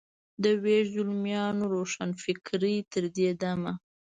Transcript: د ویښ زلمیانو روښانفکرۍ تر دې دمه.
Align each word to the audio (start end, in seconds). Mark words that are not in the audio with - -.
د 0.43 0.45
ویښ 0.63 0.85
زلمیانو 0.95 1.63
روښانفکرۍ 1.73 2.77
تر 2.91 3.03
دې 3.15 3.29
دمه. 3.41 3.73